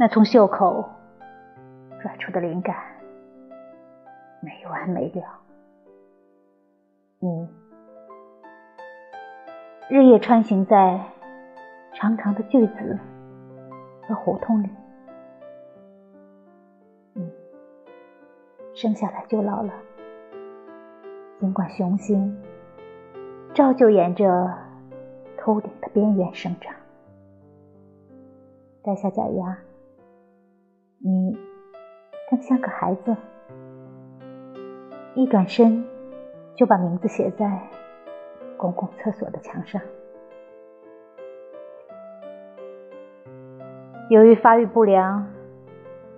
[0.00, 0.88] 那从袖口
[2.00, 2.74] 拽出的灵感
[4.40, 5.22] 没完没了。
[7.18, 7.46] 你
[9.90, 10.98] 日夜穿行在
[11.92, 12.98] 长长的句子
[14.08, 14.70] 和胡同里，
[17.12, 17.30] 你
[18.72, 19.70] 生下来就老了，
[21.38, 22.42] 尽管雄心
[23.52, 24.50] 照旧沿着
[25.36, 26.74] 头顶的边缘生长。
[28.82, 29.58] 摘下假牙，
[31.02, 31.34] 你
[32.28, 33.16] 更像个孩子。
[35.14, 35.82] 一转身，
[36.54, 37.58] 就把名字写在
[38.58, 39.80] 公共厕所的墙上。
[44.10, 45.26] 由于发育不良，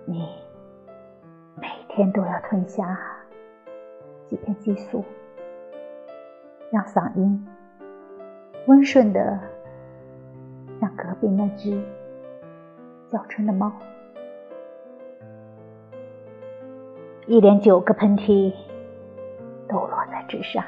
[0.05, 0.27] 你
[1.55, 2.99] 每天都要吞下
[4.27, 5.05] 几片激素，
[6.71, 7.47] 让嗓音
[8.67, 9.39] 温顺的
[10.81, 11.81] 像隔壁那只。
[13.09, 13.71] 叫春的猫，
[17.25, 18.53] 一连九个喷嚏
[19.69, 20.61] 都落在纸上，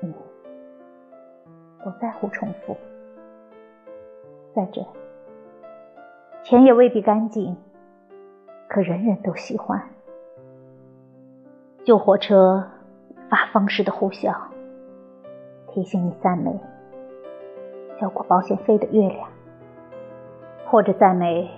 [0.00, 0.14] 你
[1.84, 2.74] 不在乎重复。
[4.54, 4.82] 再者，
[6.42, 7.54] 钱也未必干净，
[8.66, 9.82] 可人人都喜欢。
[11.84, 12.66] 救火车
[13.28, 14.34] 发疯似的呼啸，
[15.68, 16.58] 提醒你赞美
[18.00, 19.28] 交过保险费的月亮。
[20.66, 21.50] 或者赞美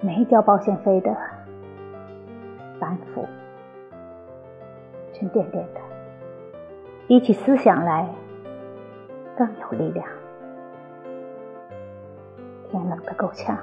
[0.00, 1.16] 没交保险费的
[2.82, 3.24] 反复，
[5.12, 5.80] 沉甸甸的，
[7.06, 8.08] 比起思想来
[9.36, 10.04] 更有力量。
[12.68, 13.56] 天冷的够呛，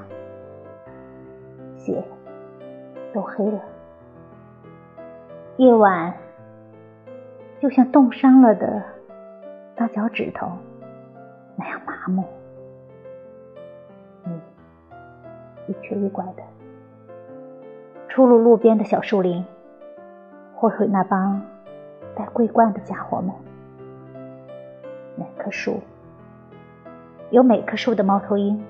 [1.76, 2.02] 血
[3.14, 3.60] 都黑了，
[5.58, 6.14] 夜晚
[7.60, 8.82] 就像冻伤了的
[9.76, 10.50] 大脚趾头
[11.58, 12.24] 那样麻木。
[14.24, 14.40] 你
[15.68, 16.44] 一瘸一拐的
[18.20, 19.46] 出入路边的小树林，
[20.54, 21.42] 或回那帮
[22.18, 23.34] 戴桂冠的家伙们。
[25.16, 25.80] 每棵树
[27.30, 28.62] 有每棵树的猫头鹰，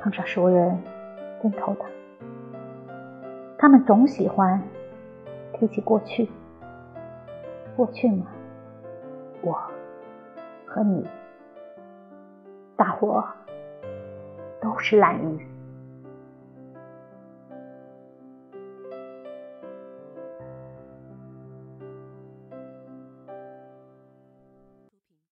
[0.00, 0.82] 碰上熟人
[1.42, 1.84] 真头疼。
[3.58, 4.62] 他们总喜欢
[5.52, 6.30] 提起过去，
[7.76, 8.24] 过去嘛，
[9.42, 9.52] 我
[10.64, 11.06] 和你，
[12.74, 13.22] 大伙。
[14.62, 15.57] 都是懒鱼。